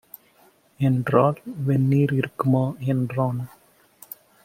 என்றாள். 0.79 1.41
"வெந்நீர் 1.65 2.13
இருக்குமா" 2.13 2.73
என்றான். 2.79 3.49